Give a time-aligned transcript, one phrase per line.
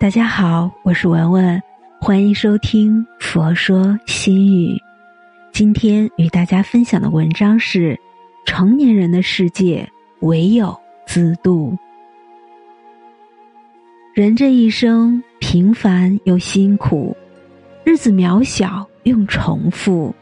[0.00, 1.62] 大家好，我是文文，
[2.00, 4.68] 欢迎收听《佛说心语》。
[5.52, 8.00] 今天与大家分享的文章是：
[8.46, 9.86] 成年人的世界
[10.20, 10.74] 唯有
[11.06, 11.76] 自度。
[14.14, 17.14] 人这一生平凡又辛苦，
[17.84, 20.14] 日子渺小又重复，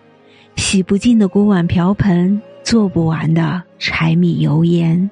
[0.56, 5.08] 洗不尽的锅碗瓢盆，做不完的柴米油盐。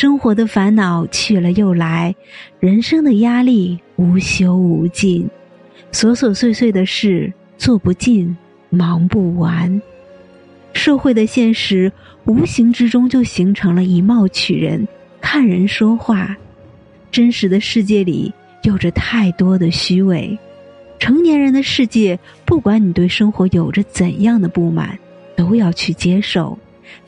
[0.00, 2.14] 生活的烦恼去了又来，
[2.60, 5.28] 人生的压力无休无尽，
[5.90, 8.36] 琐琐碎碎的事做不尽，
[8.70, 9.82] 忙不完。
[10.72, 11.90] 社会的现实
[12.26, 14.86] 无形之中就形成了以貌取人、
[15.20, 16.36] 看人说话。
[17.10, 20.38] 真实的世界里有着太多的虚伪。
[21.00, 24.96] 成年人的世界，不管你对生活有着怎样的不满，
[25.34, 26.56] 都要去接受，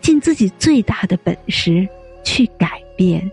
[0.00, 1.88] 尽自己最大的本事。
[2.22, 3.30] 去改变。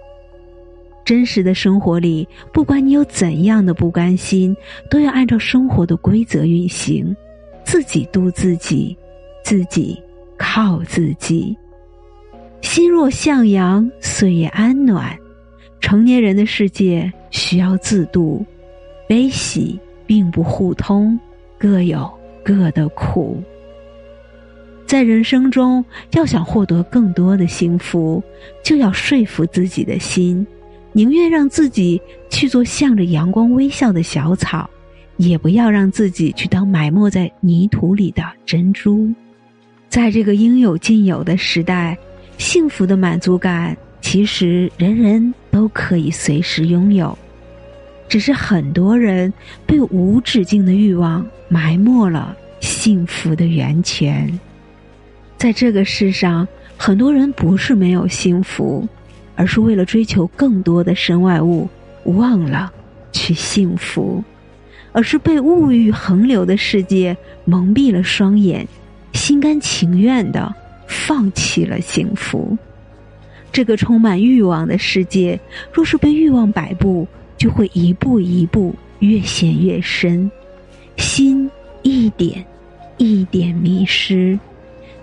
[1.06, 4.56] 真实的生活里，不管你有怎样的不甘心，
[4.90, 7.16] 都要按照生活的规则运行，
[7.64, 8.98] 自己度自己，
[9.44, 9.98] 自己
[10.38, 11.58] 靠自己。
[12.62, 15.18] 心若向阳，岁月安暖。
[15.80, 18.46] 成年人的世界需要自度，
[19.08, 21.18] 悲喜并不互通，
[21.58, 22.12] 各有
[22.44, 23.42] 各的苦。
[24.88, 28.24] 在人生中，要想获得更多的幸福，
[28.64, 30.48] 就要说服自己的心，
[30.94, 34.68] 宁愿让自己去做向着阳光微笑的小草，
[35.18, 39.12] 也不要让自己去当埋没在泥土里的珍珠。
[39.90, 41.98] 在这个应有尽有的时代，
[42.38, 47.18] 幸福的满足感其实人人都可以随时拥有，
[48.08, 49.34] 只是很多人
[49.66, 54.40] 被无止境的欲望埋没了幸福的源泉。
[55.38, 58.88] 在这个世上，很多人不是没有幸福，
[59.36, 61.70] 而是为了追求更多的身外物，
[62.06, 62.72] 忘了
[63.12, 64.24] 去幸福，
[64.92, 68.68] 而是被物欲横流的世界蒙蔽了双眼，
[69.14, 70.54] 心甘情愿的
[70.88, 72.58] 放弃了幸福。
[73.52, 75.40] 这个充满欲望的世界，
[75.72, 77.08] 若是被欲望摆布，
[77.38, 80.30] 就会一步一步越陷越深，
[80.98, 81.50] 心
[81.84, 82.44] 一点
[82.98, 84.38] 一点迷失。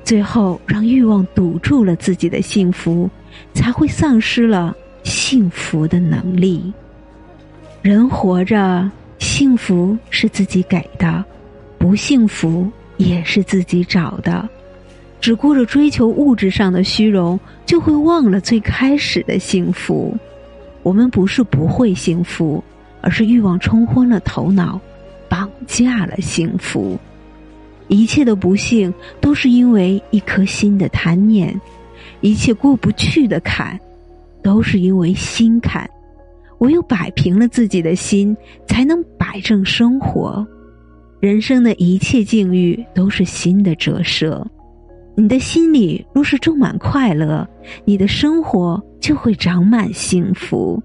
[0.04, 3.08] 最后，让欲望堵住了自己的幸福，
[3.54, 6.72] 才会丧失了幸福的能力。
[7.80, 11.24] 人活着，幸福是自己给的，
[11.78, 14.46] 不幸福也是自己找的。
[15.20, 20.14] 只顾着追求物质上的虚荣，就会忘了最开始的幸福。
[20.82, 22.62] 我们不是不会幸福，
[23.00, 24.78] 而是欲望冲昏了头脑，
[25.30, 26.98] 绑架了幸福。
[27.88, 31.54] 一切的不幸都是因为一颗心的贪念，
[32.22, 33.78] 一切过不去的坎，
[34.42, 35.88] 都是因为心坎。
[36.60, 38.34] 唯有摆平了自己的心，
[38.66, 40.46] 才能摆正生活。
[41.20, 44.44] 人生的一切境遇都是心的折射。
[45.14, 47.46] 你的心里若是种满快乐，
[47.84, 50.82] 你的生活就会长满幸福；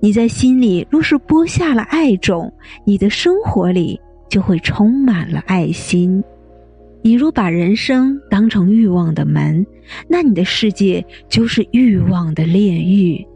[0.00, 2.50] 你在心里若是播下了爱种，
[2.84, 4.00] 你的生活里。
[4.30, 6.22] 就会充满了爱心。
[7.02, 9.66] 你若把人生当成欲望的门，
[10.08, 13.26] 那你的世界就是欲望的炼狱。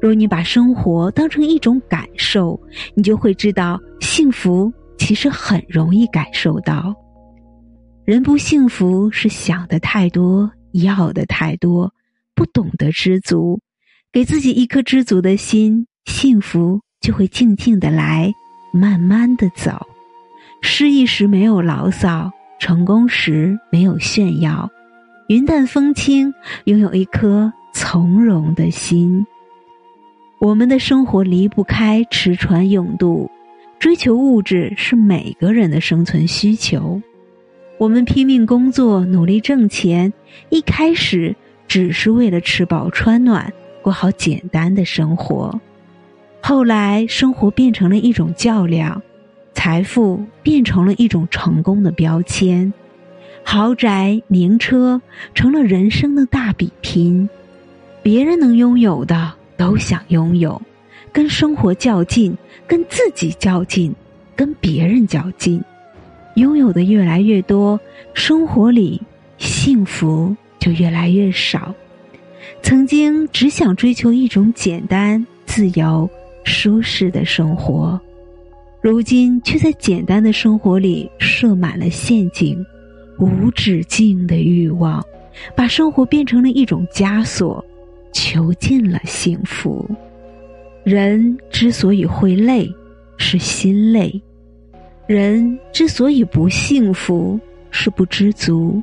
[0.00, 2.58] 若你把生活当成一种感受，
[2.94, 6.94] 你就会知道幸福其实很容易感受到。
[8.04, 11.92] 人不幸福是想的太多，要的太多，
[12.34, 13.60] 不懂得知足。
[14.12, 18.32] 给自己一颗知足的心，幸福就会静静的来，
[18.72, 19.72] 慢慢的走。
[20.62, 24.70] 失意时没有牢骚，成功时没有炫耀，
[25.28, 26.32] 云淡风轻，
[26.64, 29.26] 拥有一颗从容的心。
[30.38, 33.30] 我们的生活离不开吃穿用度，
[33.78, 37.00] 追求物质是每个人的生存需求。
[37.78, 40.12] 我们拼命工作，努力挣钱，
[40.48, 41.34] 一开始
[41.68, 45.60] 只是为了吃饱穿暖，过好简单的生活。
[46.40, 49.02] 后来，生活变成了一种较量。
[49.56, 52.70] 财富变成了一种成功的标签，
[53.42, 55.00] 豪宅名车
[55.34, 57.26] 成了人生的大比拼，
[58.02, 60.60] 别人能拥有的都想拥有，
[61.10, 62.36] 跟生活较劲，
[62.66, 63.92] 跟自己较劲，
[64.36, 65.60] 跟别人较劲，
[66.34, 67.80] 拥有的越来越多，
[68.12, 69.00] 生活里
[69.38, 71.74] 幸福就越来越少。
[72.62, 76.08] 曾经只想追求一种简单、自由、
[76.44, 77.98] 舒适的生活。
[78.88, 82.64] 如今却在简单的生活里设满了陷阱，
[83.18, 85.04] 无止境的欲望，
[85.56, 87.64] 把生活变成了一种枷锁，
[88.12, 89.84] 囚禁了幸福。
[90.84, 92.72] 人之所以会累，
[93.16, 94.22] 是心累；
[95.08, 97.40] 人之所以不幸福，
[97.72, 98.80] 是不知足；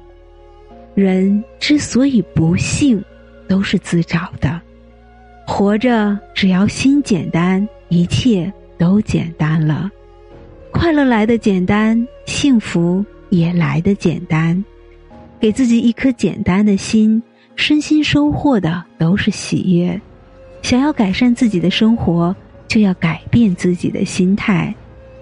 [0.95, 3.01] 人之所以不幸，
[3.47, 4.59] 都是自找的。
[5.47, 8.51] 活着，只要心简单，一切
[8.83, 9.89] 都简单了。
[10.69, 14.61] 快乐来的简单，幸福也来的简单。
[15.39, 17.23] 给自己一颗简单的心，
[17.55, 20.01] 身心收获的都是喜悦。
[20.61, 22.35] 想要改善自己的生活，
[22.67, 24.75] 就要改变自己的心态。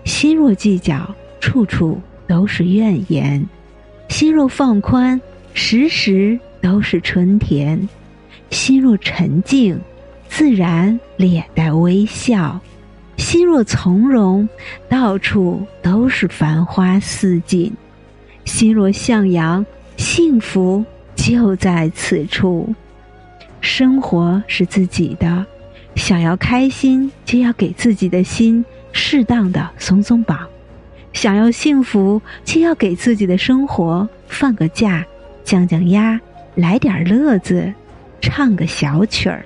[0.06, 3.44] 心若计较，处处都是怨言；
[4.10, 5.22] 心若放宽，
[5.54, 7.88] 时时都是春天。
[8.50, 9.80] 心若沉静，
[10.28, 12.60] 自然脸带微笑；
[13.22, 14.50] 心若从容，
[14.90, 17.72] 到处都是繁花似锦。
[18.46, 19.64] 心若向阳，
[19.96, 20.84] 幸福
[21.16, 22.74] 就在此处。
[23.62, 25.46] 生活是自己的，
[25.96, 30.36] 想要开心，就要给自己的心适当的松松绑；
[31.14, 35.06] 想要幸福，就要给自己的生活放个假，
[35.44, 36.20] 降降压，
[36.56, 37.72] 来点乐子，
[38.20, 39.46] 唱个小曲儿。